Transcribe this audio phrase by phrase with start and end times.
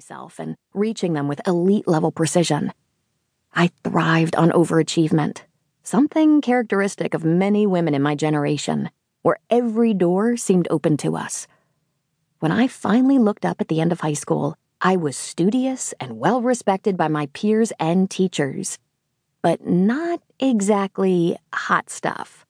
[0.00, 2.72] myself and reaching them with elite level precision.
[3.54, 5.42] I thrived on overachievement,
[5.82, 8.88] something characteristic of many women in my generation,
[9.20, 11.46] where every door seemed open to us.
[12.38, 16.18] When I finally looked up at the end of high school, I was studious and
[16.18, 18.78] well respected by my peers and teachers,
[19.42, 22.46] but not exactly hot stuff.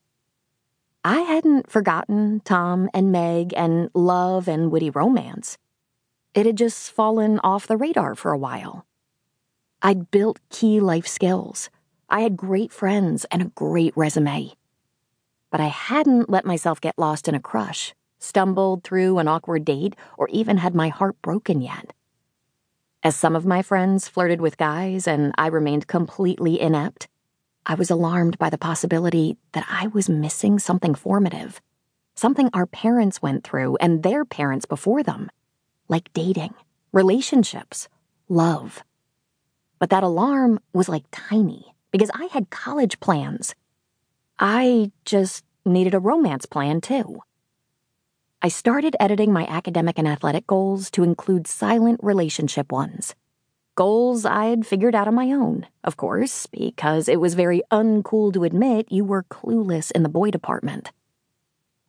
[1.05, 5.59] I hadn't forgotten Tom and Meg and love and witty romance.
[6.33, 8.87] It had just fallen off the radar for a while.
[9.83, 11.71] I'd built key life skills.
[12.09, 14.53] I had great friends and a great resume.
[15.51, 19.97] But I hadn't let myself get lost in a crush, stumbled through an awkward date,
[20.17, 21.93] or even had my heart broken yet.
[23.03, 27.09] As some of my friends flirted with guys and I remained completely inept,
[27.67, 31.61] I was alarmed by the possibility that I was missing something formative,
[32.15, 35.31] something our parents went through and their parents before them,
[35.91, 36.55] like dating,
[36.93, 37.89] relationships,
[38.31, 38.83] love.
[39.79, 43.55] But that alarm was like tiny because I had college plans.
[44.39, 47.21] I just needed a romance plan too.
[48.41, 53.15] I started editing my academic and athletic goals to include silent relationship ones
[53.81, 58.45] Goals I'd figured out on my own, of course, because it was very uncool to
[58.45, 60.93] admit you were clueless in the boy department.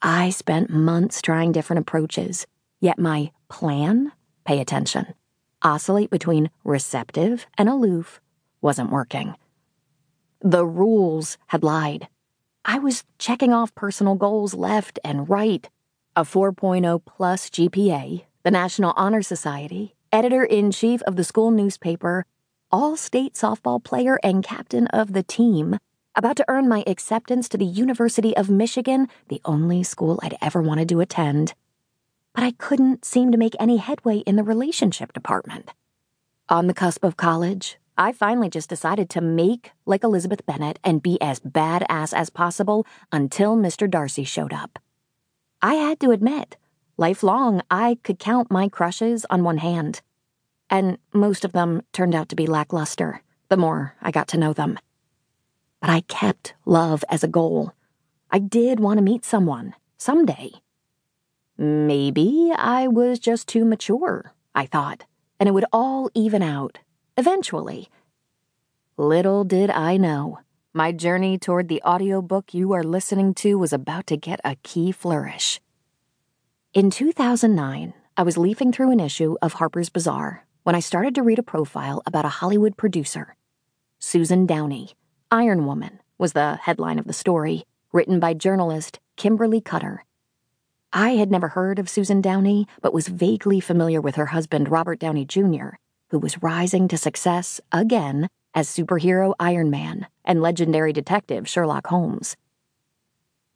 [0.01, 2.47] I spent months trying different approaches,
[2.81, 4.11] yet my plan,
[4.43, 5.13] pay attention,
[5.61, 8.19] oscillate between receptive and aloof,
[8.59, 9.35] wasn't working.
[10.41, 12.09] The rules had lied.
[12.65, 15.69] I was checking off personal goals left and right
[16.15, 22.25] a 4.0 plus GPA, the National Honor Society, editor in chief of the school newspaper,
[22.69, 25.77] all state softball player and captain of the team,
[26.15, 30.61] about to earn my acceptance to the University of Michigan, the only school I'd ever
[30.61, 31.53] wanted to attend.
[32.33, 35.73] But I couldn't seem to make any headway in the relationship department.
[36.49, 41.03] On the cusp of college, I finally just decided to make like Elizabeth Bennet and
[41.03, 43.89] be as badass as possible until Mr.
[43.89, 44.79] Darcy showed up.
[45.61, 46.57] I had to admit,
[46.97, 50.01] Lifelong, I could count my crushes on one hand.
[50.69, 53.21] And most of them turned out to be lackluster
[53.51, 54.79] the more I got to know them.
[55.81, 57.73] But I kept love as a goal.
[58.31, 60.51] I did want to meet someone, someday.
[61.57, 65.05] Maybe I was just too mature, I thought,
[65.39, 66.79] and it would all even out,
[67.17, 67.89] eventually.
[68.97, 70.39] Little did I know,
[70.73, 74.93] my journey toward the audiobook you are listening to was about to get a key
[74.93, 75.59] flourish.
[76.73, 81.23] In 2009, I was leafing through an issue of Harper's Bazaar when I started to
[81.23, 83.35] read a profile about a Hollywood producer.
[83.99, 84.91] Susan Downey,
[85.29, 90.05] Iron Woman, was the headline of the story, written by journalist Kimberly Cutter.
[90.93, 94.99] I had never heard of Susan Downey, but was vaguely familiar with her husband, Robert
[94.99, 95.75] Downey Jr.,
[96.09, 102.35] who was rising to success again as superhero Iron Man and legendary detective Sherlock Holmes.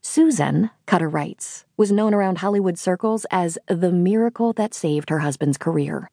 [0.02, 5.58] Susan, Cutter writes, was known around Hollywood circles as the miracle that saved her husband's
[5.58, 6.10] career.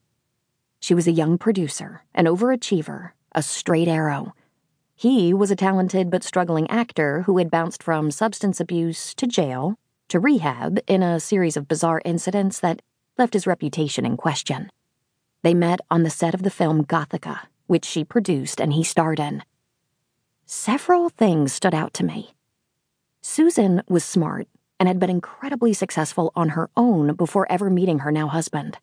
[0.81, 4.34] She was a young producer, an overachiever, a straight arrow.
[4.97, 9.78] He was a talented but struggling actor who had bounced from substance abuse to jail
[10.12, 12.83] to rehab in a series of bizarre incidents that
[13.17, 14.69] left his reputation in question.
[15.43, 19.19] They met on the set of the film Gothika, which she produced and he starred
[19.19, 19.43] in.
[20.45, 22.34] Several things stood out to me.
[23.22, 28.12] Susan was smart and had been incredibly successful on her own before ever meeting her
[28.12, 28.77] now husband.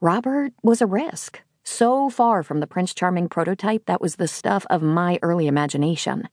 [0.00, 4.64] Robert was a risk, so far from the Prince Charming prototype that was the stuff
[4.70, 6.30] of my early imagination.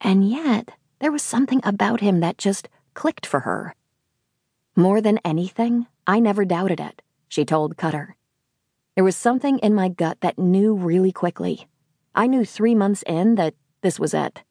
[0.00, 2.68] And yet, there was something about him that just
[3.00, 3.74] clicked for her.
[4.76, 8.14] More than anything, I never doubted it, she told Cutter.
[8.94, 11.66] There was something in my gut that knew really quickly.
[12.14, 14.42] I knew three months in that this was it.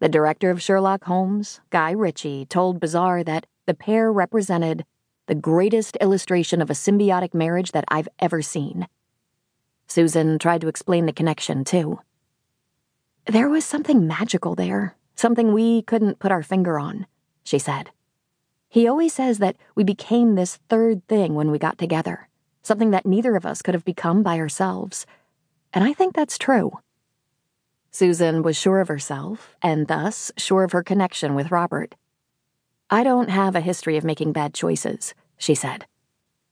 [0.00, 4.86] The director of Sherlock Holmes, Guy Ritchie, told Bazaar that the pair represented
[5.26, 8.88] the greatest illustration of a symbiotic marriage that I've ever seen.
[9.86, 12.00] Susan tried to explain the connection, too.
[13.26, 17.06] There was something magical there, something we couldn't put our finger on,
[17.44, 17.90] she said.
[18.68, 22.28] He always says that we became this third thing when we got together,
[22.62, 25.06] something that neither of us could have become by ourselves.
[25.72, 26.72] And I think that's true.
[27.92, 31.94] Susan was sure of herself, and thus sure of her connection with Robert.
[32.90, 35.86] I don't have a history of making bad choices, she said.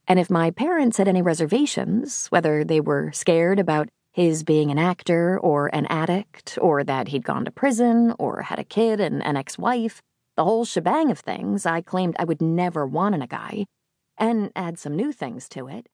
[0.06, 4.78] And if my parents had any reservations, whether they were scared about his being an
[4.78, 9.24] actor or an addict, or that he'd gone to prison or had a kid and
[9.24, 10.02] an ex wife,
[10.36, 13.66] the whole shebang of things I claimed I would never want in a guy,
[14.18, 15.88] and add some new things to it,